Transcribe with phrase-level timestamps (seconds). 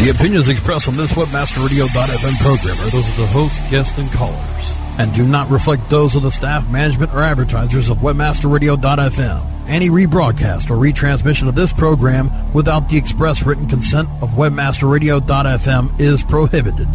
[0.00, 4.74] The opinions expressed on this WebmasterRadio.fm program are those of the host, guests, and callers,
[4.98, 9.68] and do not reflect those of the staff, management, or advertisers of WebmasterRadio.fm.
[9.68, 16.22] Any rebroadcast or retransmission of this program without the express written consent of WebmasterRadio.fm is
[16.22, 16.88] prohibited.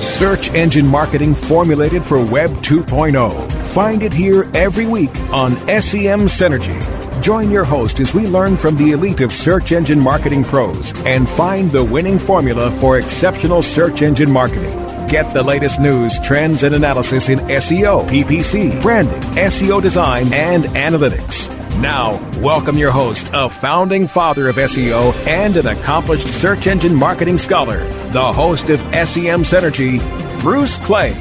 [0.00, 3.52] Search engine marketing formulated for Web 2.0.
[3.72, 7.03] Find it here every week on SEM Synergy.
[7.24, 11.26] Join your host as we learn from the elite of search engine marketing pros and
[11.26, 14.76] find the winning formula for exceptional search engine marketing.
[15.08, 21.48] Get the latest news, trends, and analysis in SEO, PPC, branding, SEO design, and analytics.
[21.80, 27.38] Now, welcome your host, a founding father of SEO and an accomplished search engine marketing
[27.38, 27.78] scholar,
[28.10, 29.98] the host of SEM Synergy,
[30.40, 31.14] Bruce Clay.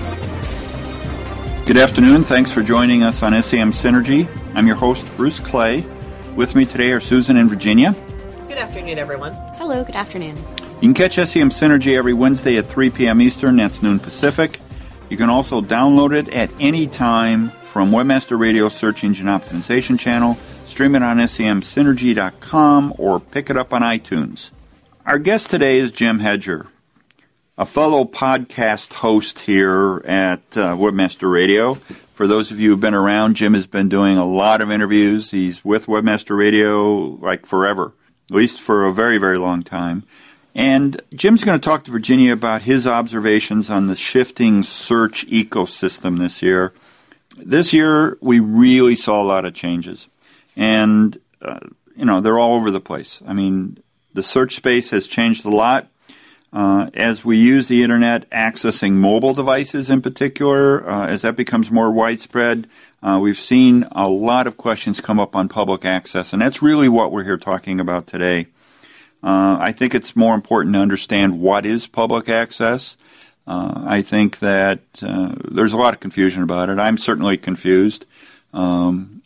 [1.65, 2.23] Good afternoon.
[2.23, 4.27] Thanks for joining us on SEM Synergy.
[4.53, 5.85] I'm your host, Bruce Clay.
[6.35, 7.95] With me today are Susan and Virginia.
[8.47, 9.33] Good afternoon, everyone.
[9.55, 10.35] Hello, good afternoon.
[10.81, 13.21] You can catch SEM Synergy every Wednesday at 3 p.m.
[13.21, 14.59] Eastern, that's noon Pacific.
[15.11, 20.35] You can also download it at any time from Webmaster Radio Search Engine Optimization channel,
[20.65, 24.51] stream it on semsynergy.com, or pick it up on iTunes.
[25.05, 26.65] Our guest today is Jim Hedger,
[27.59, 31.77] a fellow podcast host here at uh, Webmaster Radio.
[32.13, 35.31] For those of you who've been around, Jim has been doing a lot of interviews.
[35.31, 37.93] He's with Webmaster Radio like forever,
[38.29, 40.03] at least for a very, very long time.
[40.53, 46.19] And Jim's going to talk to Virginia about his observations on the shifting search ecosystem
[46.19, 46.71] this year.
[47.37, 50.07] This year, we really saw a lot of changes.
[50.55, 51.61] And, uh,
[51.95, 53.23] you know, they're all over the place.
[53.25, 53.79] I mean,
[54.13, 55.87] the search space has changed a lot.
[56.53, 61.71] Uh, as we use the internet, accessing mobile devices in particular, uh, as that becomes
[61.71, 62.67] more widespread,
[63.01, 66.87] uh, we've seen a lot of questions come up on public access, and that's really
[66.87, 68.45] what we're here talking about today.
[69.23, 72.97] Uh, I think it's more important to understand what is public access.
[73.47, 76.77] Uh, I think that uh, there's a lot of confusion about it.
[76.77, 78.05] I'm certainly confused.
[78.53, 79.22] Um,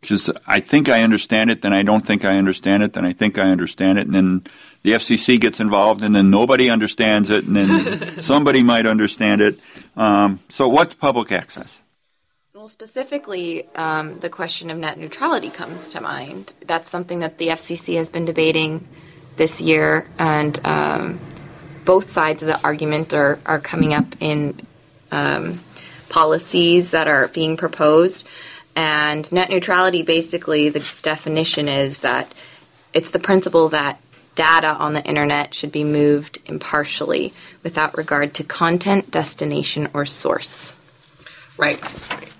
[0.00, 3.12] because I think I understand it, then I don't think I understand it, then I
[3.12, 4.44] think I understand it, and then
[4.82, 9.58] the FCC gets involved, and then nobody understands it, and then somebody might understand it.
[9.96, 11.80] Um, so, what's public access?
[12.54, 16.54] Well, specifically, um, the question of net neutrality comes to mind.
[16.66, 18.86] That's something that the FCC has been debating
[19.36, 21.20] this year, and um,
[21.84, 24.60] both sides of the argument are, are coming up in
[25.10, 25.60] um,
[26.08, 28.26] policies that are being proposed.
[28.78, 32.32] And net neutrality, basically, the definition is that
[32.92, 34.00] it's the principle that
[34.36, 37.32] data on the internet should be moved impartially
[37.64, 40.76] without regard to content, destination, or source.
[41.56, 41.82] Right.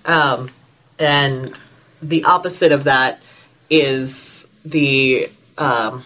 [0.08, 0.50] Um,
[0.96, 1.58] and
[2.00, 3.20] the opposite of that
[3.68, 5.28] is the
[5.58, 6.04] um,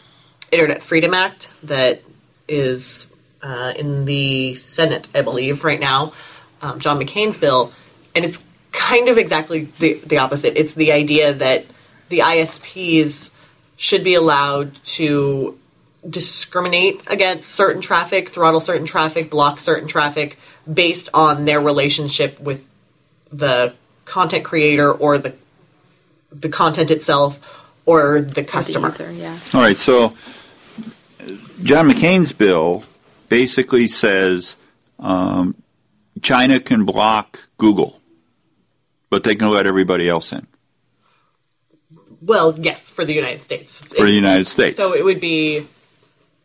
[0.50, 2.00] Internet Freedom Act that
[2.48, 3.12] is
[3.42, 6.14] uh, in the Senate, I believe, right now,
[6.62, 7.70] um, John McCain's bill.
[8.14, 8.42] And it's
[8.82, 10.56] kind of exactly the, the opposite.
[10.56, 11.64] It's the idea that
[12.08, 13.30] the ISPs
[13.76, 15.58] should be allowed to
[16.08, 20.38] discriminate against certain traffic, throttle certain traffic, block certain traffic
[20.72, 22.66] based on their relationship with
[23.30, 25.34] the content creator or the
[26.32, 27.38] the content itself
[27.86, 28.90] or the customer.
[28.90, 29.38] The user, yeah.
[29.54, 30.16] All right, so
[31.62, 32.84] John McCain's bill
[33.28, 34.56] basically says
[34.98, 35.54] um,
[36.20, 38.00] China can block Google,
[39.12, 40.46] but they can let everybody else in.
[42.22, 43.94] Well, yes, for the United States.
[43.94, 44.74] For the United States.
[44.74, 45.66] So it would be,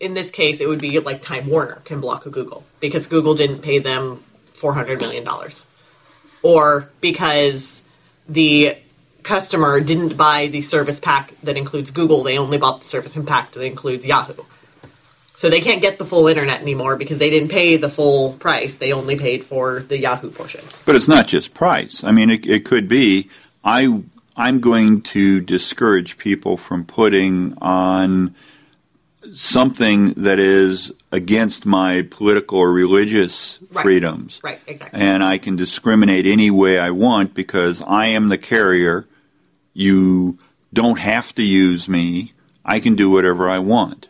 [0.01, 3.35] in this case, it would be like Time Warner can block a Google because Google
[3.35, 4.21] didn't pay them
[4.55, 5.25] $400 million.
[6.43, 7.83] Or because
[8.27, 8.75] the
[9.23, 13.53] customer didn't buy the service pack that includes Google, they only bought the service pack
[13.53, 14.43] that includes Yahoo.
[15.37, 18.77] So they can't get the full internet anymore because they didn't pay the full price.
[18.77, 20.61] They only paid for the Yahoo portion.
[20.83, 22.03] But it's not just price.
[22.03, 23.29] I mean, it, it could be
[23.63, 24.01] I
[24.35, 28.33] I'm going to discourage people from putting on
[29.31, 33.83] something that is against my political or religious Right.
[33.83, 34.39] freedoms.
[34.43, 34.99] Right, exactly.
[34.99, 39.07] And I can discriminate any way I want because I am the carrier.
[39.73, 40.39] You
[40.73, 42.33] don't have to use me.
[42.65, 44.07] I can do whatever I want.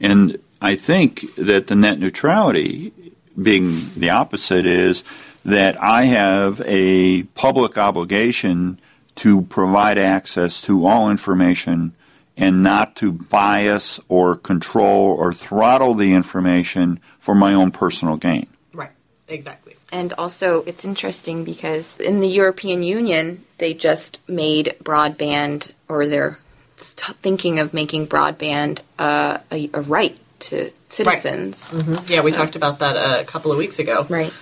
[0.00, 2.92] And I think that the net neutrality,
[3.40, 5.04] being the opposite, is
[5.44, 8.80] that I have a public obligation
[9.16, 11.94] to provide access to all information
[12.36, 18.46] and not to bias or control or throttle the information for my own personal gain.
[18.72, 18.92] Right,
[19.28, 19.76] exactly.
[19.92, 26.38] And also, it's interesting because in the European Union, they just made broadband, or they're
[26.80, 31.68] t- thinking of making broadband uh, a, a right to citizens.
[32.08, 34.06] Yeah, we So- talked about that a couple of weeks ago.
[34.08, 34.32] Right.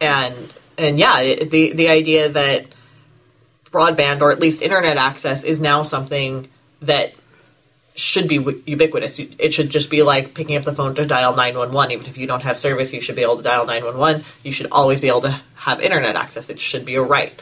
[0.00, 0.36] and
[0.76, 2.66] and yeah, it, the the idea that
[3.70, 6.48] broadband or at least internet access is now something
[6.82, 7.12] that
[7.94, 9.18] should be ubiquitous.
[9.18, 11.90] It should just be like picking up the phone to dial 911.
[11.92, 14.24] Even if you don't have service, you should be able to dial 911.
[14.44, 16.48] You should always be able to have internet access.
[16.48, 17.32] It should be a right.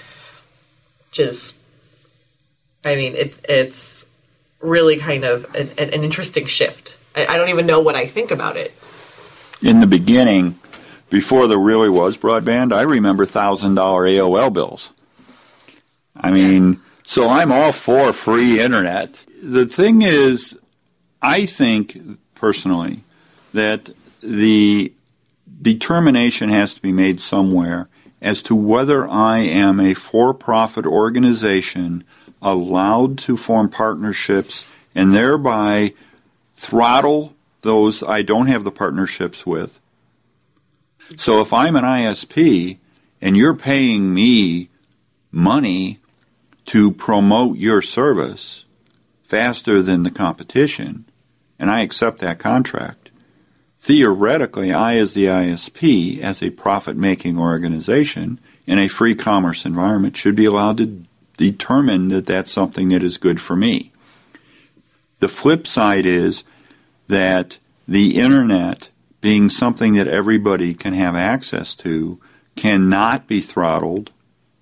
[1.11, 1.53] Which is,
[2.87, 4.06] I mean, it, it's
[4.67, 6.99] really kind of an, an interesting shift.
[7.15, 8.75] I, I don't even know what I think about it.
[9.63, 10.59] In the beginning,
[11.09, 14.91] before there really was broadband, I remember $1,000 AOL bills.
[16.17, 19.25] I mean, so I'm all for free internet.
[19.43, 20.59] The thing is,
[21.23, 21.99] I think
[22.35, 23.01] personally
[23.53, 23.91] that
[24.21, 24.93] the
[25.63, 27.89] determination has to be made somewhere
[28.21, 32.05] as to whether I am a for profit organization
[32.43, 35.95] allowed to form partnerships and thereby
[36.55, 39.81] throttle those I don't have the partnerships with.
[41.17, 42.79] So if I'm an ISP
[43.21, 44.69] and you're paying me
[45.31, 46.01] money
[46.67, 48.65] to promote your service
[49.23, 51.05] faster than the competition,
[51.59, 53.11] and I accept that contract,
[53.79, 60.17] theoretically, I, as the ISP, as a profit making organization in a free commerce environment,
[60.17, 61.05] should be allowed to
[61.37, 63.93] determine that that's something that is good for me.
[65.21, 66.45] The flip side is
[67.09, 68.89] that the internet,
[69.21, 72.19] being something that everybody can have access to,
[72.57, 74.11] cannot be throttled,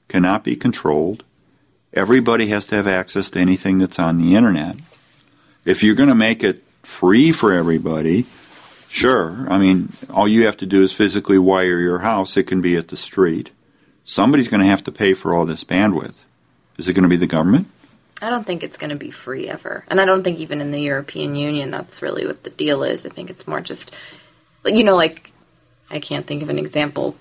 [0.08, 1.24] cannot be controlled.
[1.92, 4.76] Everybody has to have access to anything that's on the internet.
[5.64, 8.26] If you're going to make it free for everybody,
[8.88, 9.46] sure.
[9.48, 12.36] I mean, all you have to do is physically wire your house.
[12.36, 13.50] It can be at the street.
[14.04, 16.23] Somebody's going to have to pay for all this bandwidth.
[16.78, 17.68] Is it going to be the government?
[18.22, 19.84] I don't think it's going to be free ever.
[19.88, 23.04] And I don't think even in the European Union that's really what the deal is.
[23.04, 23.94] I think it's more just,
[24.64, 25.32] like, you know, like,
[25.90, 27.16] I can't think of an example.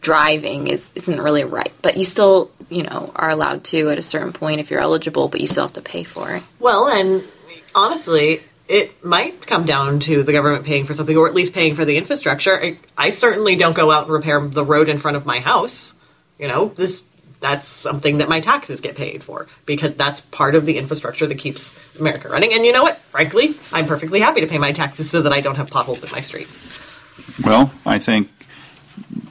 [0.00, 3.96] Driving is, isn't really a right, but you still, you know, are allowed to at
[3.96, 6.42] a certain point if you're eligible, but you still have to pay for it.
[6.60, 7.24] Well, and
[7.74, 11.74] honestly, it might come down to the government paying for something, or at least paying
[11.74, 12.62] for the infrastructure.
[12.62, 15.94] I, I certainly don't go out and repair the road in front of my house.
[16.38, 17.02] You know, this
[17.44, 21.36] that's something that my taxes get paid for because that's part of the infrastructure that
[21.36, 22.54] keeps America running.
[22.54, 22.96] And you know what?
[23.10, 26.10] Frankly, I'm perfectly happy to pay my taxes so that I don't have potholes in
[26.10, 26.48] my street.
[27.44, 28.30] Well, I think,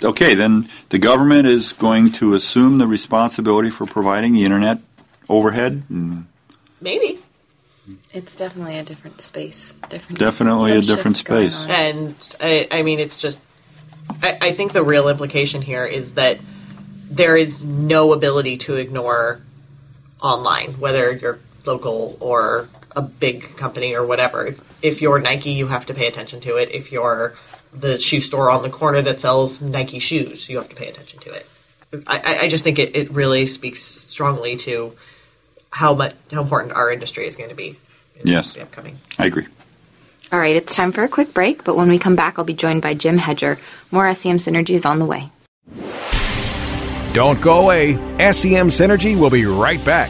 [0.03, 4.77] okay, then the government is going to assume the responsibility for providing the internet
[5.27, 5.81] overhead.
[5.89, 6.27] And
[6.79, 7.19] Maybe.
[8.13, 9.73] It's definitely a different space.
[9.89, 10.19] Different.
[10.19, 11.65] Definitely a different space.
[11.67, 13.41] And I, I mean, it's just.
[14.21, 16.39] I, I think the real implication here is that
[17.15, 19.41] there is no ability to ignore
[20.21, 24.47] online, whether you're local or a big company or whatever.
[24.47, 26.71] If, if you're Nike, you have to pay attention to it.
[26.71, 27.35] If you're
[27.73, 31.19] the shoe store on the corner that sells Nike shoes, you have to pay attention
[31.21, 31.45] to it.
[32.07, 34.95] I, I- I just think it, it really speaks strongly to
[35.71, 37.75] how much how important our industry is going to be.
[38.19, 38.53] in Yes.
[38.53, 38.97] the upcoming.
[39.17, 39.47] I agree.
[40.31, 42.53] All right, it's time for a quick break, but when we come back, I'll be
[42.53, 43.59] joined by Jim Hedger.
[43.91, 45.29] More SEM Synergy is on the way.
[47.13, 47.93] Don't go away.
[48.33, 50.09] SEM Synergy will be right back.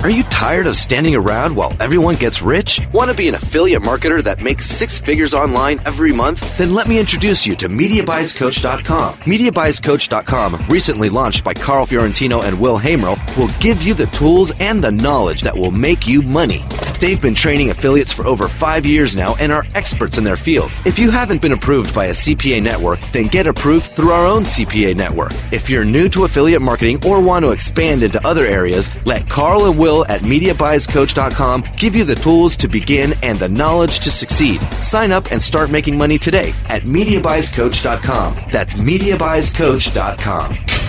[0.00, 2.80] Are you tired of standing around while everyone gets rich?
[2.92, 6.56] Want to be an affiliate marketer that makes six figures online every month?
[6.56, 9.14] Then let me introduce you to MediaBuysCoach.com.
[9.18, 14.82] MediaBuysCoach.com, recently launched by Carl Fiorentino and Will Hamro, will give you the tools and
[14.82, 16.64] the knowledge that will make you money.
[17.00, 20.70] They've been training affiliates for over five years now and are experts in their field.
[20.84, 24.42] If you haven't been approved by a CPA network, then get approved through our own
[24.42, 25.32] CPA network.
[25.52, 29.66] If you're new to affiliate marketing or want to expand into other areas, let Carl
[29.66, 34.60] and Will at MediaBuysCoach.com give you the tools to begin and the knowledge to succeed.
[34.82, 38.36] Sign up and start making money today at MediaBuysCoach.com.
[38.50, 40.87] That's MediaBuysCoach.com.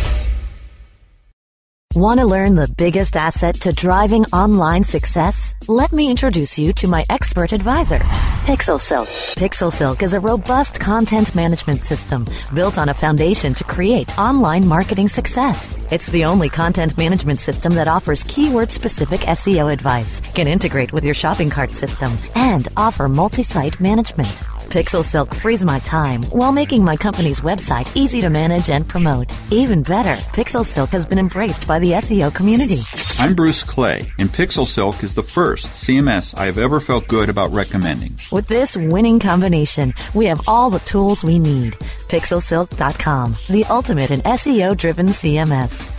[1.95, 5.55] Want to learn the biggest asset to driving online success?
[5.67, 7.97] Let me introduce you to my expert advisor,
[8.45, 9.07] PixelSilk.
[9.35, 15.07] PixelSilk is a robust content management system built on a foundation to create online marketing
[15.07, 15.75] success.
[15.91, 21.03] It's the only content management system that offers keyword specific SEO advice, can integrate with
[21.03, 24.29] your shopping cart system, and offer multi site management.
[24.69, 29.33] Pixel Silk frees my time while making my company's website easy to manage and promote.
[29.51, 32.81] Even better, Pixel Silk has been embraced by the SEO community.
[33.17, 37.29] I'm Bruce Clay, and Pixel Silk is the first CMS I have ever felt good
[37.29, 38.15] about recommending.
[38.31, 41.73] With this winning combination, we have all the tools we need.
[42.07, 45.98] Pixelsilk.com, the ultimate in SEO driven CMS.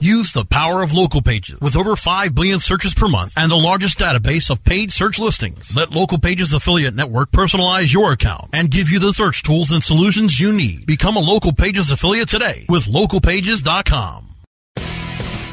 [0.00, 3.56] Use the power of local pages with over 5 billion searches per month and the
[3.56, 5.74] largest database of paid search listings.
[5.74, 9.82] Let Local Pages Affiliate Network personalize your account and give you the search tools and
[9.82, 10.86] solutions you need.
[10.86, 14.26] Become a Local Pages affiliate today with localpages.com.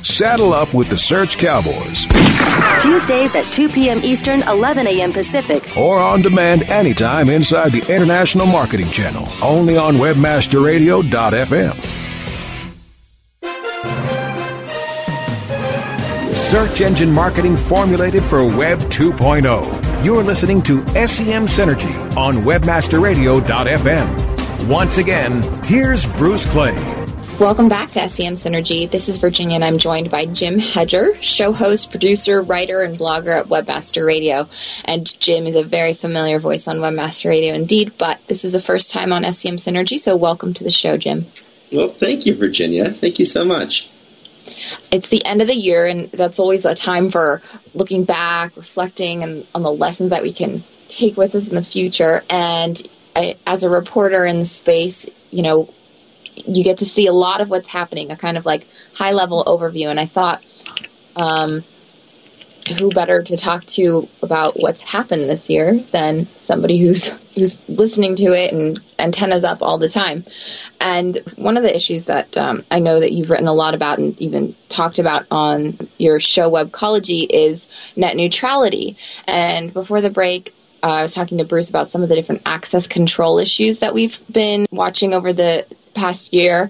[0.04, 2.06] Saddle up with the Search Cowboys
[2.80, 4.04] Tuesdays at 2 p.m.
[4.04, 5.12] Eastern, 11 a.m.
[5.12, 5.76] Pacific.
[5.76, 12.02] or on demand anytime inside the International Marketing Channel, only on webmasterradio.fm.
[16.46, 20.06] Search engine marketing formulated for Web 2.0.
[20.06, 24.68] You're listening to SEM Synergy on webmasterradio.fm.
[24.68, 26.76] Once again, here's Bruce Clay.
[27.40, 28.90] Welcome back to SEM Synergy.
[28.90, 33.36] This is Virginia, and I'm joined by Jim Hedger, show host, producer, writer, and blogger
[33.36, 34.48] at Webmaster Radio.
[34.86, 38.62] And Jim is a very familiar voice on Webmaster Radio indeed, but this is the
[38.62, 41.26] first time on SEM Synergy, so welcome to the show, Jim.
[41.72, 42.92] Well, thank you, Virginia.
[42.92, 43.90] Thank you so much.
[44.92, 47.42] It's the end of the year, and that's always a time for
[47.74, 51.64] looking back, reflecting, and on the lessons that we can take with us in the
[51.64, 52.24] future.
[52.30, 52.82] And
[53.16, 55.70] I, as a reporter in the space, you know,
[56.36, 59.44] you get to see a lot of what's happening, a kind of like high level
[59.46, 59.88] overview.
[59.88, 60.46] And I thought,
[61.16, 61.64] um,
[62.68, 68.16] who better to talk to about what's happened this year than somebody who's who's listening
[68.16, 70.24] to it and antennas up all the time.
[70.80, 74.00] And one of the issues that um, I know that you've written a lot about
[74.00, 78.98] and even talked about on your show Webcology is net neutrality.
[79.28, 80.54] And before the break,
[80.84, 83.94] uh, I was talking to Bruce about some of the different access control issues that
[83.94, 85.66] we've been watching over the
[85.96, 86.70] past year,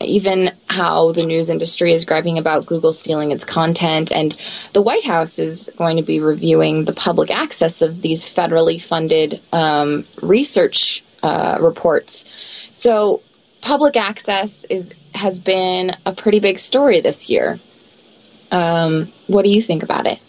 [0.00, 4.12] even how the news industry is griping about Google stealing its content.
[4.12, 4.36] And
[4.74, 9.40] the White House is going to be reviewing the public access of these federally funded
[9.52, 12.24] um, research uh, reports.
[12.72, 13.22] So,
[13.62, 17.58] public access is has been a pretty big story this year.
[18.50, 20.20] Um, what do you think about it?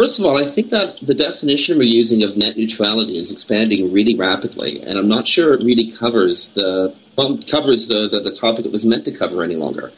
[0.00, 3.92] First of all, I think that the definition we're using of net neutrality is expanding
[3.92, 8.34] really rapidly, and I'm not sure it really covers the well, covers the, the, the
[8.34, 9.92] topic it was meant to cover any longer.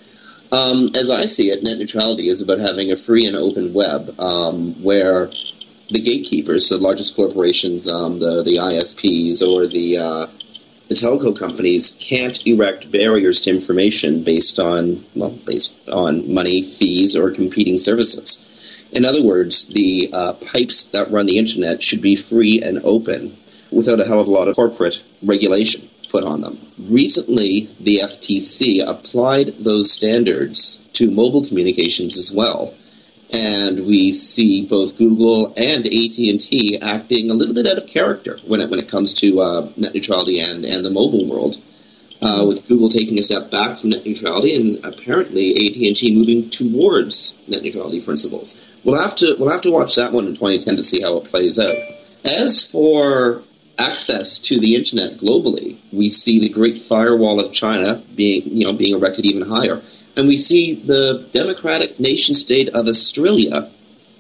[0.51, 4.19] Um, as I see it, net neutrality is about having a free and open web
[4.19, 5.31] um, where
[5.89, 10.27] the gatekeepers, the largest corporations, um, the, the ISPs or the, uh,
[10.89, 17.15] the telco companies, can't erect barriers to information based on, well, based on money, fees,
[17.15, 18.49] or competing services.
[18.93, 23.37] In other words, the uh, pipes that run the internet should be free and open
[23.71, 26.59] without a hell of a lot of corporate regulation put on them.
[26.79, 32.75] Recently, the FTC applied those standards to mobile communications as well.
[33.33, 38.61] And we see both Google and AT&T acting a little bit out of character when
[38.61, 41.57] it, when it comes to uh, net neutrality and, and the mobile world.
[42.23, 47.37] Uh, with Google taking a step back from net neutrality and apparently AT&T moving towards
[47.49, 48.77] net neutrality principles.
[48.85, 51.25] We'll have to we'll have to watch that one in 2010 to see how it
[51.25, 51.75] plays out.
[52.25, 53.43] As for
[53.77, 58.73] access to the internet globally, we see the Great Firewall of China being you know
[58.73, 59.83] being erected even higher,
[60.17, 63.69] and we see the democratic nation state of Australia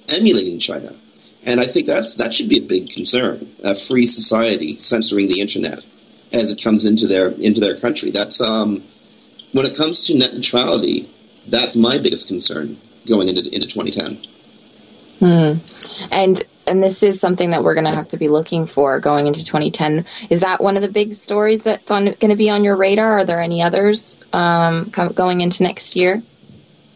[0.08, 0.90] emulating China.
[1.44, 3.48] And I think that's that should be a big concern.
[3.62, 5.84] A free society censoring the internet
[6.32, 8.10] as it comes into their into their country.
[8.10, 8.82] That's um,
[9.52, 11.08] when it comes to net neutrality.
[11.48, 14.18] That's my biggest concern going into into 2010.
[15.18, 15.58] Hmm.
[16.10, 19.26] And and this is something that we're going to have to be looking for going
[19.26, 20.04] into 2010.
[20.30, 23.18] Is that one of the big stories that's on going to be on your radar?
[23.18, 26.22] Are there any others um, going into next year?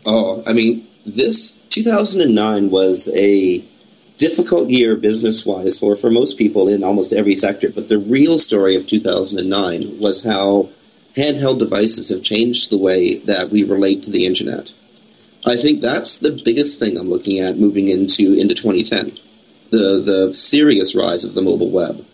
[0.04, 3.64] Oh, I mean, this 2009 was a
[4.18, 7.70] difficult year business wise for, for most people in almost every sector.
[7.70, 10.70] But the real story of 2009 was how
[11.16, 14.72] handheld devices have changed the way that we relate to the internet.
[15.44, 19.18] I think that's the biggest thing I'm looking at moving into into 2010.
[19.70, 22.04] The the serious rise of the mobile web.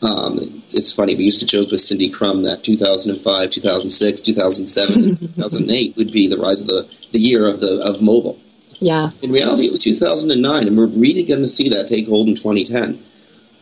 [0.00, 1.16] Um, it's funny.
[1.16, 6.38] We used to joke with Cindy Krum that 2005, 2006, 2007, 2008 would be the
[6.38, 8.38] rise of the, the year of the of mobile.
[8.80, 9.10] Yeah.
[9.22, 12.34] In reality, it was 2009, and we're really going to see that take hold in
[12.34, 13.02] 2010.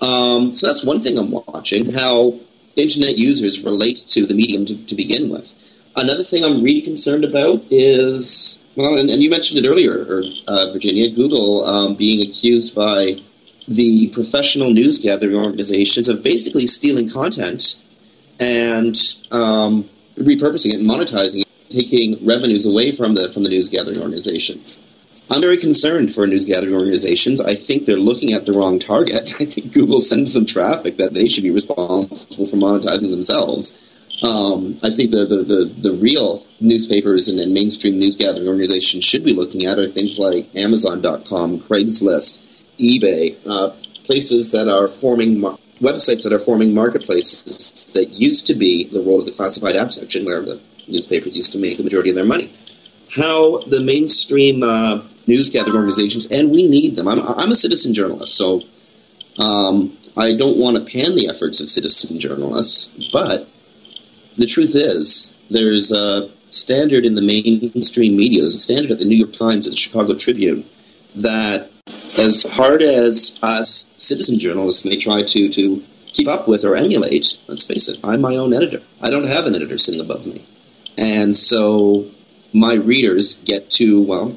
[0.03, 2.39] Um, so that's one thing I'm watching, how
[2.77, 5.55] internet users relate to the medium to, to begin with.
[5.97, 10.73] Another thing I'm really concerned about is Well, and, and you mentioned it earlier, uh,
[10.73, 11.11] Virginia.
[11.11, 13.19] Google um, being accused by
[13.67, 17.83] the professional news gathering organizations of basically stealing content
[18.39, 18.97] and
[19.33, 24.01] um, repurposing it and monetizing it, taking revenues away from the from the news gathering
[24.01, 24.87] organizations.
[25.29, 27.41] I'm very concerned for news gathering organizations.
[27.41, 29.35] I think they're looking at the wrong target.
[29.41, 33.83] I think Google sends them traffic that they should be responsible for monetizing themselves.
[34.23, 39.05] Um, I think the, the, the, the, real newspapers and, and mainstream news gathering organizations
[39.05, 42.39] should be looking at are things like Amazon.com, Craigslist,
[42.79, 48.55] eBay, uh, places that are forming mar- websites that are forming marketplaces that used to
[48.55, 51.85] be the role of the classified app section where the newspapers used to make the
[51.85, 52.51] majority of their money.
[53.11, 57.09] How the mainstream uh, news gathering organizations, and we need them.
[57.09, 58.63] I'm, I'm a citizen journalist, so
[59.39, 63.49] um, I don't want to pan the efforts of citizen journalists, but
[64.37, 69.05] the truth is, there's a standard in the mainstream media, there's a standard at the
[69.05, 70.65] New York Times, at the Chicago Tribune,
[71.17, 71.71] that
[72.19, 77.39] as hard as us citizen journalists may try to, to keep up with or emulate,
[77.47, 78.83] let's face it, I'm my own editor.
[79.03, 80.47] I don't have an editor sitting above me.
[80.97, 82.07] And so
[82.55, 84.37] my readers get to, well,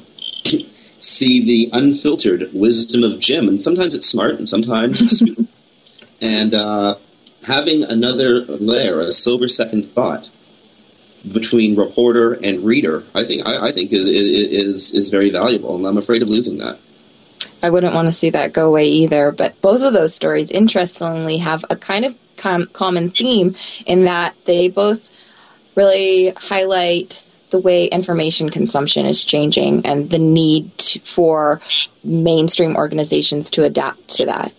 [1.00, 3.48] see the unfiltered wisdom of Jim.
[3.48, 5.46] And sometimes it's smart and sometimes it's stupid.
[6.20, 6.96] and uh,
[7.46, 10.28] having another layer, a sober second thought
[11.32, 15.86] between reporter and reader, I think I, I think is, is is very valuable, and
[15.86, 16.78] I'm afraid of losing that.
[17.62, 19.32] I wouldn't want to see that go away either.
[19.32, 23.54] But both of those stories, interestingly, have a kind of com- common theme
[23.86, 25.10] in that they both
[25.76, 31.60] really highlight the way information consumption is changing and the need to, for
[32.04, 34.54] mainstream organizations to adapt to that.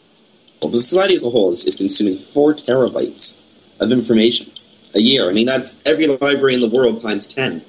[0.61, 3.41] Well, the society as a whole is, is consuming four terabytes
[3.79, 4.51] of information
[4.93, 5.27] a year.
[5.29, 7.63] I mean, that's every library in the world times 10.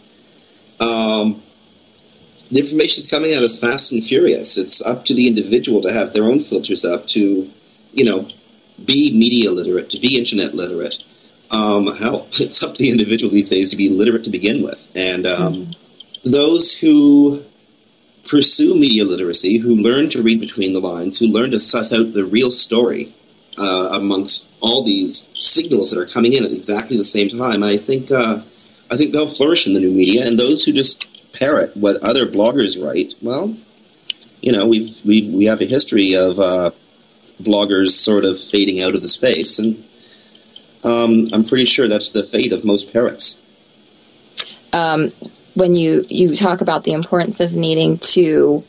[0.80, 1.42] Um,
[2.50, 4.58] the information is coming at us fast and furious.
[4.58, 7.50] It's up to the individual to have their own filters up to,
[7.92, 8.28] you know,
[8.84, 11.02] be media literate, to be internet literate.
[11.52, 14.90] Um, it's up to the individual these days to be literate to begin with.
[14.96, 16.30] And um, mm-hmm.
[16.30, 17.42] those who
[18.24, 22.12] pursue media literacy, who learn to read between the lines, who learn to suss out
[22.12, 23.12] the real story
[23.58, 27.76] uh, amongst all these signals that are coming in at exactly the same time, I
[27.76, 28.40] think uh,
[28.90, 30.26] I think they'll flourish in the new media.
[30.26, 33.54] And those who just parrot what other bloggers write, well,
[34.40, 36.70] you know, we've we've we have a history of uh,
[37.42, 39.84] bloggers sort of fading out of the space, and
[40.84, 43.42] um, I'm pretty sure that's the fate of most parrots.
[44.72, 45.12] Um,
[45.54, 48.64] when you you talk about the importance of needing to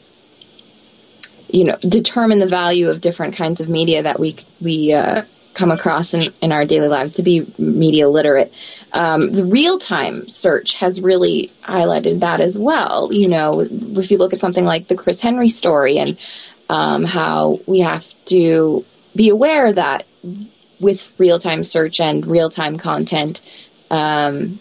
[1.50, 5.24] you know determine the value of different kinds of media that we we uh,
[5.54, 8.54] come across in, in our daily lives to be media literate.
[8.92, 13.12] Um, the real time search has really highlighted that as well.
[13.14, 16.18] You know, if you look at something like the Chris Henry story and
[16.70, 18.84] um, how we have to
[19.16, 20.06] be aware that
[20.84, 23.42] with real time search and real time content,
[23.90, 24.60] um,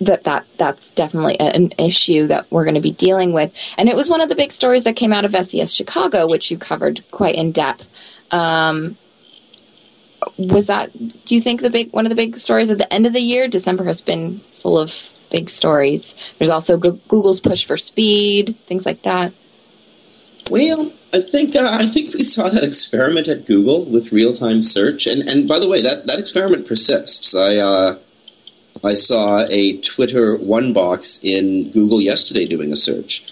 [0.00, 3.52] that that that's definitely an issue that we're going to be dealing with.
[3.76, 6.50] And it was one of the big stories that came out of SES Chicago, which
[6.50, 7.90] you covered quite in depth.
[8.30, 8.96] Um,
[10.36, 10.92] was that?
[11.24, 13.22] Do you think the big one of the big stories at the end of the
[13.22, 13.48] year?
[13.48, 16.14] December has been full of big stories.
[16.38, 19.32] There's also Google's push for speed, things like that.
[20.50, 24.62] Well, I think uh, I think we saw that experiment at Google with real time
[24.62, 27.34] search, and and by the way, that that experiment persists.
[27.34, 27.56] I.
[27.56, 27.98] Uh,
[28.84, 33.24] I saw a Twitter one box in Google yesterday doing a search.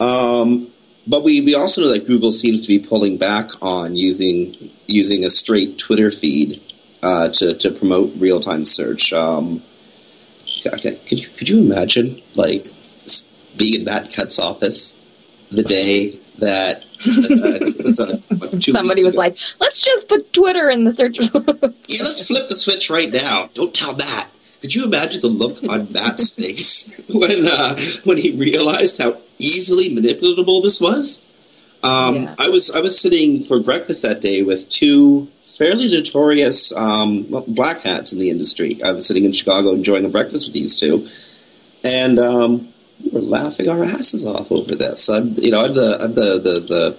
[0.00, 0.70] Um,
[1.06, 4.56] but we, we also know that Google seems to be pulling back on using
[4.86, 6.60] using a straight Twitter feed
[7.02, 9.12] uh, to, to promote real time search.
[9.12, 9.62] Um,
[10.66, 12.66] okay, could you, could you imagine like
[13.56, 14.98] being in Matt Cutts office
[15.50, 20.92] the day that uh, was, uh, somebody was like, "Let's just put Twitter in the
[20.92, 21.48] search results."
[21.88, 23.50] yeah, let's flip the switch right now.
[23.54, 24.28] Don't tell Matt.
[24.60, 29.94] Could you imagine the look on Matt's face when uh, when he realized how easily
[29.94, 31.24] manipulatable this was?
[31.82, 32.34] Um, yeah.
[32.38, 37.82] I was I was sitting for breakfast that day with two fairly notorious um, black
[37.82, 38.82] hats in the industry.
[38.82, 41.06] I was sitting in Chicago enjoying a breakfast with these two,
[41.84, 45.08] and um, we were laughing our asses off over this.
[45.08, 46.96] I'm, you know, I'm the I'm the, the the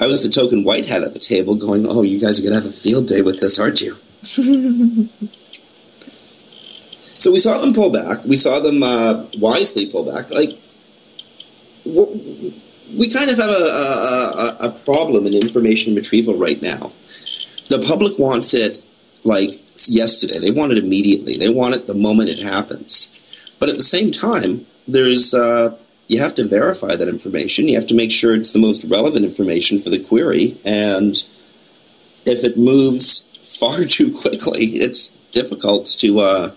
[0.00, 2.54] I was the token white hat at the table, going, "Oh, you guys are going
[2.54, 3.96] to have a field day with this, aren't you?"
[7.22, 8.24] So we saw them pull back.
[8.24, 10.28] We saw them uh, wisely pull back.
[10.32, 10.58] Like
[11.84, 16.90] we kind of have a, a, a problem in information retrieval right now.
[17.68, 18.82] The public wants it
[19.22, 20.40] like yesterday.
[20.40, 21.36] They want it immediately.
[21.36, 23.11] They want it the moment it happens.
[23.62, 27.68] But at the same time, there's uh, you have to verify that information.
[27.68, 31.14] You have to make sure it's the most relevant information for the query, and
[32.26, 36.50] if it moves far too quickly, it's difficult to uh,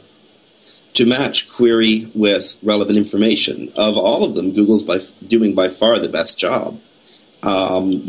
[0.94, 3.72] to match query with relevant information.
[3.76, 6.82] Of all of them, Google's by doing by far the best job.
[7.44, 8.02] Um,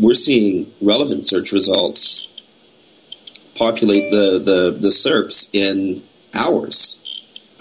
[0.00, 2.26] we're seeing relevant search results
[3.54, 6.02] populate the, the, the SERPs in
[6.34, 7.01] hours.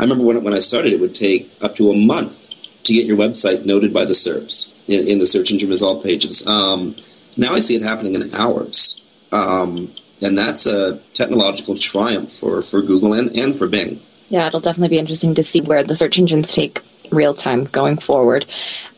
[0.02, 2.50] I remember when, when I started, it would take up to a month
[2.84, 6.46] to get your website noted by the SERPs in, in the search engine result pages.
[6.48, 6.96] Um,
[7.38, 9.06] now I see it happening in hours.
[9.32, 14.02] Um, and that's a technological triumph for, for Google and, and for Bing.
[14.30, 17.98] Yeah, it'll definitely be interesting to see where the search engines take real time going
[17.98, 18.46] forward.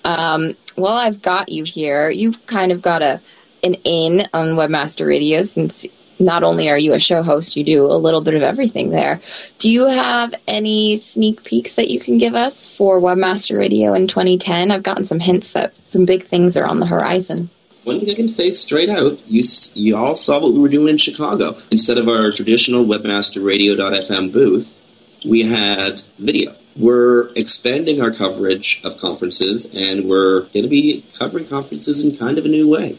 [0.06, 2.10] Um, well, I've got you here.
[2.10, 3.20] You've kind of got a
[3.64, 5.86] an in on Webmaster Radio since
[6.20, 9.20] not only are you a show host, you do a little bit of everything there.
[9.58, 14.08] Do you have any sneak peeks that you can give us for Webmaster Radio in
[14.08, 14.72] 2010?
[14.72, 17.50] I've gotten some hints that some big things are on the horizon.
[17.84, 20.90] One thing I can say straight out, you, you all saw what we were doing
[20.90, 21.58] in Chicago.
[21.72, 24.74] Instead of our traditional webmasterradio.fm booth,
[25.26, 26.56] we had video.
[26.78, 32.38] We're expanding our coverage of conferences, and we're going to be covering conferences in kind
[32.38, 32.98] of a new way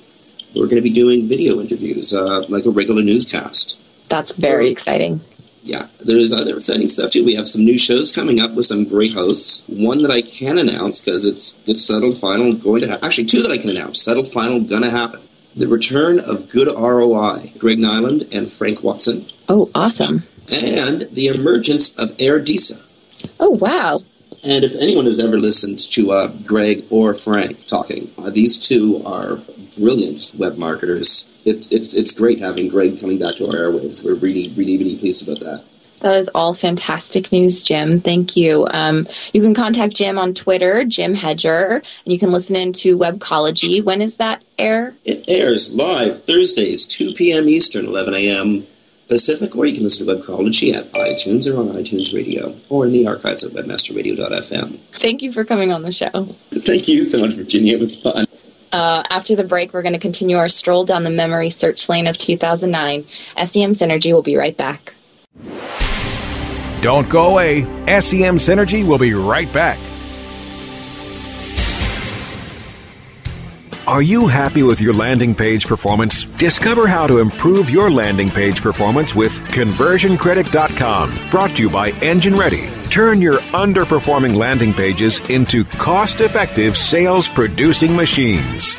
[0.54, 3.80] we're going to be doing video interviews, uh, like a regular newscast.
[4.08, 5.20] That's very exciting.
[5.62, 7.24] Yeah, there's other exciting stuff too.
[7.24, 9.66] We have some new shows coming up with some great hosts.
[9.68, 13.04] One that I can announce because it's it's settled, final, going to happen.
[13.04, 15.20] Actually, two that I can announce, settled, final, gonna happen.
[15.56, 19.24] The return of Good ROI, Greg Niland and Frank Watson.
[19.48, 20.24] Oh, awesome!
[20.52, 22.84] And the emergence of AirDisa.
[23.40, 24.02] Oh, wow!
[24.42, 29.02] And if anyone has ever listened to uh, Greg or Frank talking, uh, these two
[29.06, 29.40] are
[29.78, 31.28] brilliant web marketers.
[31.44, 34.04] It's, it's, it's great having Greg coming back to our airwaves.
[34.04, 35.64] We're really, really, really pleased about that.
[36.00, 37.98] That is all fantastic news, Jim.
[37.98, 38.66] Thank you.
[38.70, 42.98] Um, you can contact Jim on Twitter, Jim Hedger, and you can listen in to
[42.98, 43.82] Webcology.
[43.82, 44.94] When is that air?
[45.06, 47.48] It airs live Thursdays, 2 p.m.
[47.48, 48.66] Eastern, 11 a.m.
[49.08, 52.92] Pacific, or you can listen to Webcology at iTunes or on iTunes Radio or in
[52.92, 54.78] the archives at webmasterradio.fm.
[54.92, 56.26] Thank you for coming on the show.
[56.50, 57.76] Thank you so much, Virginia.
[57.76, 58.26] It was fun.
[58.74, 62.08] Uh, after the break, we're going to continue our stroll down the memory search lane
[62.08, 63.04] of 2009.
[63.46, 64.92] SEM Synergy will be right back.
[66.80, 67.60] Don't go away.
[67.86, 69.78] SEM Synergy will be right back.
[73.86, 76.24] Are you happy with your landing page performance?
[76.24, 81.30] Discover how to improve your landing page performance with ConversionCritic.com.
[81.30, 82.68] Brought to you by Engine Ready.
[82.94, 88.78] Turn your underperforming landing pages into cost effective sales producing machines.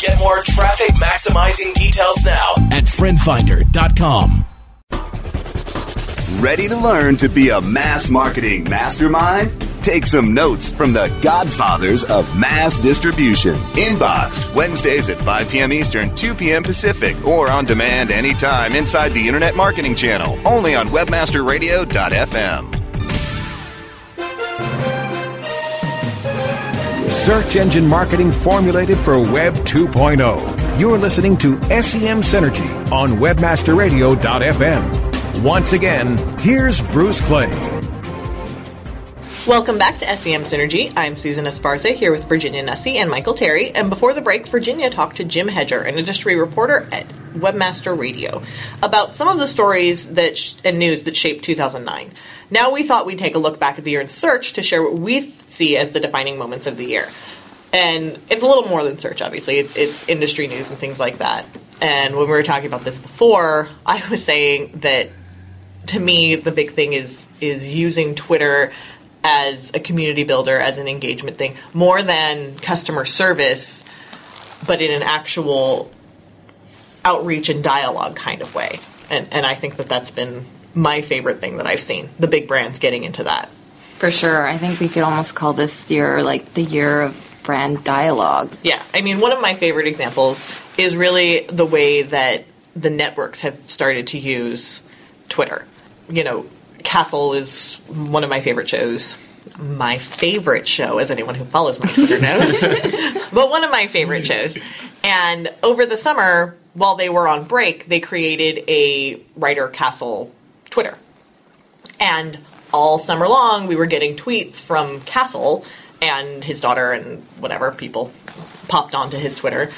[0.00, 4.46] Get more traffic maximizing details now at friendfinder.com.
[6.40, 9.60] Ready to learn to be a mass marketing mastermind?
[9.82, 13.56] Take some notes from the godfathers of mass distribution.
[13.74, 15.70] Inbox, Wednesdays at 5 p.m.
[15.70, 16.62] Eastern, 2 p.m.
[16.62, 22.79] Pacific, or on demand anytime inside the Internet Marketing Channel, only on WebmasterRadio.fm.
[27.20, 30.80] search engine marketing formulated for Web 2.0.
[30.80, 35.42] You're listening to SEM Synergy on WebmasterRadio.fm.
[35.42, 37.50] Once again, here's Bruce Clay.
[39.50, 40.92] Welcome back to SEM Synergy.
[40.96, 43.72] I'm Susan Esparza here with Virginia Nussey and Michael Terry.
[43.72, 48.44] And before the break, Virginia talked to Jim Hedger, an industry reporter at Webmaster Radio,
[48.80, 52.12] about some of the stories that sh- and news that shaped 2009.
[52.48, 54.84] Now we thought we'd take a look back at the year in search to share
[54.84, 57.08] what we see as the defining moments of the year.
[57.72, 59.58] And it's a little more than search, obviously.
[59.58, 61.44] It's, it's industry news and things like that.
[61.80, 65.10] And when we were talking about this before, I was saying that
[65.86, 68.70] to me the big thing is is using Twitter
[69.22, 73.84] as a community builder, as an engagement thing, more than customer service,
[74.66, 75.90] but in an actual
[77.04, 78.78] outreach and dialogue kind of way.
[79.08, 82.08] And and I think that that's been my favorite thing that I've seen.
[82.18, 83.50] The big brands getting into that.
[83.96, 84.46] For sure.
[84.46, 88.50] I think we could almost call this year like the year of brand dialogue.
[88.62, 90.46] Yeah, I mean, one of my favorite examples
[90.78, 92.44] is really the way that
[92.76, 94.82] the networks have started to use
[95.28, 95.66] Twitter.
[96.08, 96.46] You know,
[96.82, 99.18] Castle is one of my favorite shows.
[99.58, 102.60] My favorite show, as anyone who follows my Twitter knows,
[103.32, 104.56] but one of my favorite shows.
[105.02, 110.32] And over the summer, while they were on break, they created a Writer Castle
[110.68, 110.96] Twitter.
[111.98, 112.38] And
[112.72, 115.64] all summer long, we were getting tweets from Castle
[116.00, 118.12] and his daughter and whatever people
[118.68, 119.70] popped onto his Twitter.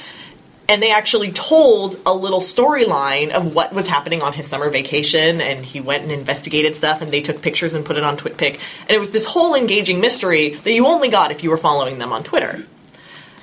[0.68, 5.40] And they actually told a little storyline of what was happening on his summer vacation.
[5.40, 8.60] And he went and investigated stuff, and they took pictures and put it on TwitPic.
[8.82, 11.98] And it was this whole engaging mystery that you only got if you were following
[11.98, 12.64] them on Twitter.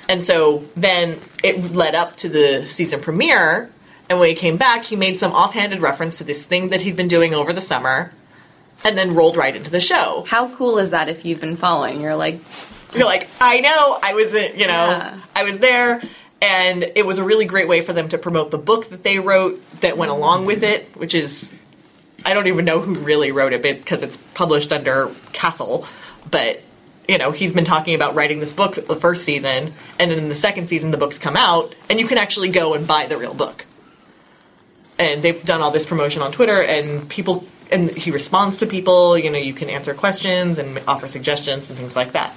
[0.08, 3.70] And so then it led up to the season premiere.
[4.10, 6.96] And when he came back, he made some offhanded reference to this thing that he'd
[6.96, 8.12] been doing over the summer
[8.84, 10.24] and then rolled right into the show.
[10.28, 12.02] How cool is that if you've been following?
[12.02, 12.40] You're like,
[12.96, 15.20] You're like, I know, I was, you know, Yeah.
[15.36, 16.02] I was there.
[16.42, 19.20] And it was a really great way for them to promote the book that they
[19.20, 21.54] wrote that went along with it, which is,
[22.26, 25.86] I don't even know who really wrote it because it's published under Castle.
[26.30, 26.62] But,
[27.08, 30.30] you know, he's been talking about writing this book the first season, and then in
[30.30, 33.18] the second season, the books come out, and you can actually go and buy the
[33.18, 33.66] real book.
[34.98, 39.18] And they've done all this promotion on Twitter, and people, and he responds to people,
[39.18, 42.34] you know, you can answer questions and offer suggestions and things like that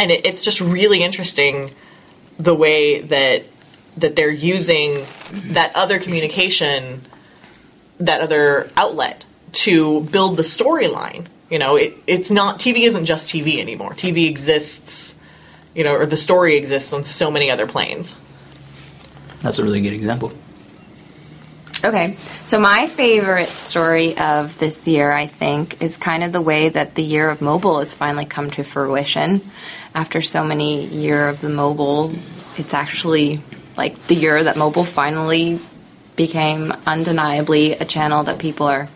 [0.00, 1.70] and it, it's just really interesting
[2.42, 3.44] the way that
[3.96, 5.04] that they're using
[5.52, 7.02] that other communication
[7.98, 11.76] that other outlet to build the storyline you know?
[11.76, 13.92] It, it's not tv isn't just tv anymore.
[13.92, 15.16] Tv exists
[15.74, 18.16] you know or the story exists on so many other planes.
[19.42, 20.32] That's a really good example.
[21.82, 26.68] Okay, so my favorite story of this year, I think, is kind of the way
[26.68, 29.40] that the year of mobile has finally come to fruition.
[29.94, 32.12] After so many year of the mobile,
[32.58, 33.40] it's actually
[33.78, 35.58] like the year that mobile finally
[36.16, 38.88] became undeniably a channel that people are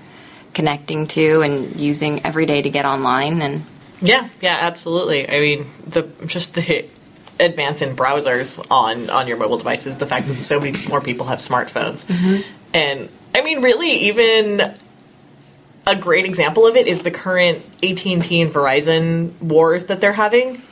[0.53, 3.64] connecting to and using every day to get online and
[4.03, 5.29] Yeah, yeah, absolutely.
[5.29, 6.85] I mean, the just the
[7.40, 11.27] advance in browsers on on your mobile devices, the fact that so many more people
[11.27, 12.42] have smartphones, mm-hmm.
[12.74, 14.60] And I mean, really, even
[15.87, 20.00] a great example of it is the current AT and T and Verizon wars that
[20.00, 20.62] they're having,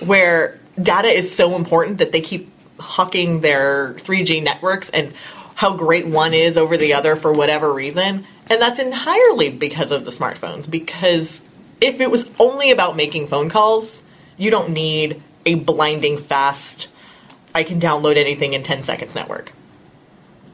[0.00, 5.12] where data is so important that they keep hawking their 3G networks and
[5.54, 8.24] how great one is over the other for whatever reason.
[8.48, 10.70] And that's entirely because of the smartphones.
[10.70, 11.42] Because
[11.80, 14.02] if it was only about making phone calls,
[14.36, 16.92] you don't need a blinding fast,
[17.54, 19.52] I can download anything in 10 seconds network.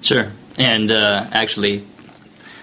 [0.05, 0.31] Sure.
[0.59, 1.83] And uh, actually,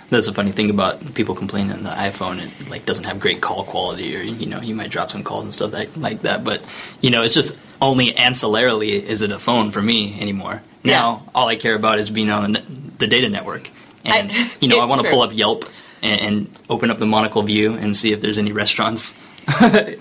[0.09, 2.39] that's a funny thing about people complaining on the iPhone.
[2.61, 5.43] It like doesn't have great call quality, or you know, you might drop some calls
[5.43, 6.43] and stuff that, like that.
[6.43, 6.61] But
[7.01, 10.61] you know, it's just only ancillarily is it a phone for me anymore.
[10.83, 12.63] Now, all I care about is being on the,
[12.99, 13.69] the data network,
[14.05, 15.65] and I- you know, I want to pull up Yelp
[16.03, 19.19] and, and open up the monocle view and see if there's any restaurants.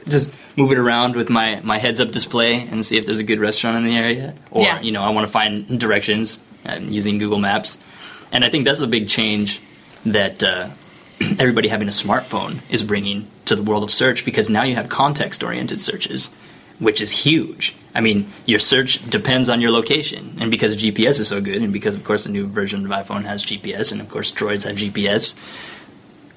[0.09, 3.24] just move it around with my, my heads up display and see if there's a
[3.24, 4.35] good restaurant in the area.
[4.50, 4.81] Or, Yeah.
[4.81, 7.83] you know, I want to find directions uh, using Google Maps.
[8.33, 9.61] And I think that's a big change
[10.07, 10.70] that uh,
[11.38, 14.88] everybody having a smartphone is bringing to the world of search because now you have
[14.88, 16.35] context oriented searches,
[16.79, 17.75] which is huge.
[17.94, 20.37] I mean, your search depends on your location.
[20.40, 23.25] And because GPS is so good, and because, of course, the new version of iPhone
[23.25, 25.37] has GPS, and of course, Droids have GPS,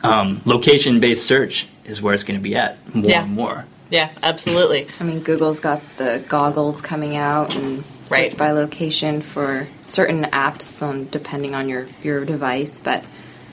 [0.03, 3.23] um, location based search is where it's going to be at more Yeah.
[3.23, 3.65] and more.
[3.93, 4.87] Yeah, absolutely.
[4.99, 8.35] I mean, Google's got the goggles coming out and search Right.
[8.37, 12.79] by location for certain apps, on, depending on your, your device.
[12.79, 13.03] But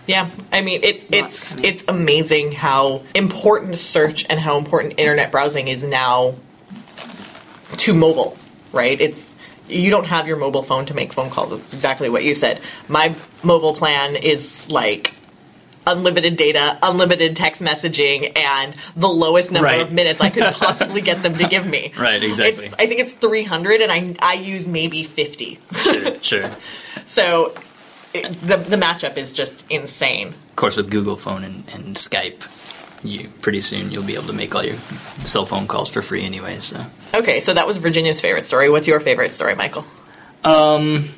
[0.06, 5.68] Yeah, I mean it, it's it's amazing how important search and how important internet browsing
[5.68, 6.36] is now
[7.76, 8.34] to mobile,
[8.72, 8.98] right?
[8.98, 9.34] It's
[9.68, 11.52] you don't have your mobile phone to make phone calls.
[11.52, 12.60] It's exactly what you said.
[12.88, 15.12] My mobile plan is like
[15.90, 19.80] unlimited data, unlimited text messaging, and the lowest number Right.
[19.80, 21.92] of minutes I could possibly get them to give me.
[21.98, 22.66] Right, exactly.
[22.66, 25.58] It's, I think it's 300, and I I use maybe 50.
[26.22, 26.50] Sure.
[27.06, 27.54] So
[28.12, 30.28] it, the the matchup is just insane.
[30.28, 32.44] Of course, with Google Phone and, and Skype,
[33.02, 34.76] you pretty soon you'll be able to make all your
[35.24, 36.58] cell phone calls for free anyway.
[36.58, 38.68] So, Okay, so that was Virginia's favorite story.
[38.68, 39.84] What's your favorite story, Michael?
[40.44, 41.08] um,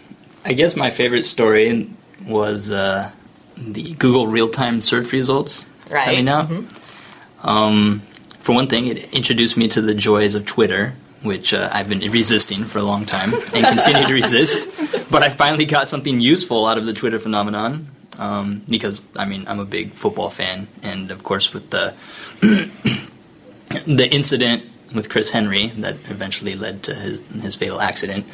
[0.44, 1.90] I guess my favorite story
[2.26, 3.10] was uh,
[3.56, 6.04] the Google real-time search results Right.
[6.04, 6.48] coming out.
[6.48, 6.66] Mhm.
[7.42, 8.02] Um,
[8.40, 12.00] for one thing, it introduced me to the joys of Twitter, which uh, I've been
[12.10, 14.68] resisting for a long time and continue to resist.
[15.10, 17.88] But I finally got something useful out of the Twitter phenomenon
[18.18, 21.94] um, because, I mean, I'm a big football fan, and of course, with the
[23.86, 28.26] the incident with Chris Henry that eventually led to his, his fatal accident,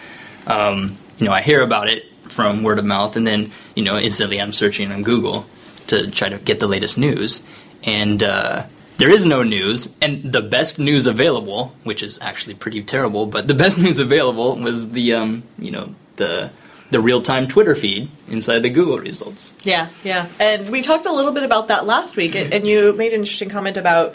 [0.47, 3.99] um, you know, I hear about it from word of mouth, and then you know,
[3.99, 5.47] instantly I'm searching on Google
[5.89, 7.47] to try to get the latest news,
[7.85, 8.67] and uh,
[8.99, 9.95] there is no news.
[10.01, 14.57] And the best news available, which is actually pretty terrible, but the best news available
[14.57, 16.51] was the um, you know the
[16.91, 19.55] the real time Twitter feed inside the Google results.
[19.63, 20.27] Yeah, yeah.
[20.41, 23.51] And we talked a little bit about that last week, and you made an interesting
[23.51, 24.15] comment about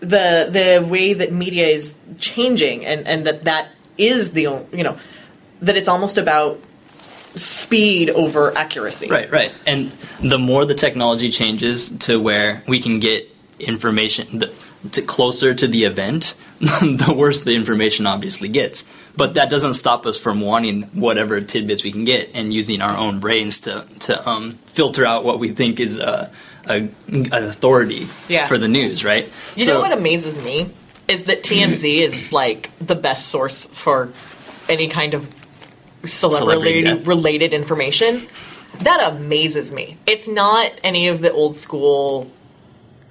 [0.00, 4.96] the the way that media is changing, and and that that is the you know
[5.62, 6.60] that it's almost about
[7.36, 9.08] speed over accuracy.
[9.08, 9.52] Right, right.
[9.66, 14.52] And the more the technology changes to where we can get information the,
[14.92, 18.90] to closer to the event, the worse the information obviously gets.
[19.16, 22.96] But that doesn't stop us from wanting whatever tidbits we can get and using our
[22.96, 26.30] own brains to to um, filter out what we think is a,
[26.68, 28.46] a an authority Yeah.
[28.46, 29.04] for the news.
[29.04, 29.30] Right.
[29.56, 30.70] You know what amazes me
[31.08, 34.10] is that TMZ is like the best source for
[34.68, 35.28] any kind of
[36.06, 38.20] Celebrity celebrity related information.
[38.80, 39.96] That amazes me.
[40.06, 42.30] It's not any of the old school,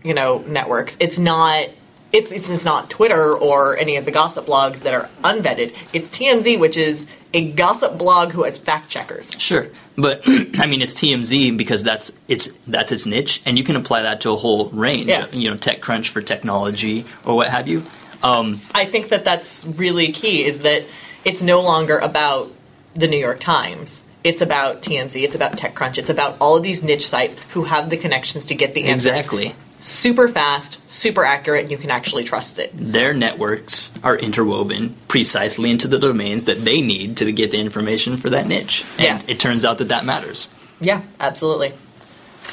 [0.04, 0.98] you know, networks.
[1.00, 1.70] It's not.
[2.12, 5.76] It's, it's it's not Twitter or any of the gossip blogs that are unvetted.
[5.92, 9.34] It's TMZ, which is a gossip blog who has fact checkers.
[9.38, 13.76] Sure, but I mean it's TMZ because that's its that's its niche, and you can
[13.76, 15.10] apply that to a whole range.
[15.10, 15.28] Yeah.
[15.32, 17.84] You know, TechCrunch for technology or what have you.
[18.24, 20.86] Um, I think that that's really key is that
[21.26, 22.52] it's no longer about
[22.96, 24.04] the New York Times.
[24.24, 27.92] It's about TMZ, it's about TechCrunch, it's about all of these niche sites who have
[27.92, 29.12] the connections to get the answers.
[29.12, 29.54] Exactly.
[29.78, 32.72] Super fast, super accurate, and you can actually trust it.
[32.74, 38.18] their networks are interwoven precisely into the domains that they need to get the information
[38.18, 40.48] for that niche, and it turns out that that matters.
[40.82, 41.74] Yeah, absolutely.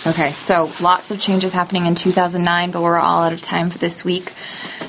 [0.07, 3.78] Okay, so lots of changes happening in 2009, but we're all out of time for
[3.78, 4.24] this week.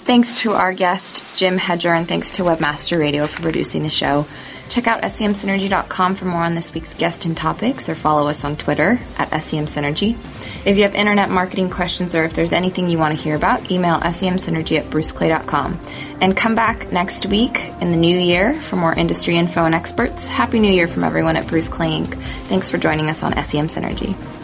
[0.06, 4.26] Thanks to our guest, Jim Hedger, and thanks to Webmaster Radio for producing the show.
[4.74, 8.58] Check out semsynergy.com for more on this week's guest and topics, or follow us on
[8.58, 10.18] Twitter at semsynergy.
[10.66, 13.70] If you have internet marketing questions or if there's anything you want to hear about,
[13.70, 15.80] email semsynergy at bruceclay.com.
[16.22, 20.28] And come back next week in the new year for more industry info and experts.
[20.28, 22.16] Happy New Year from everyone at Bruce Clay Inc.
[22.48, 24.43] Thanks for joining us on SEM Synergy.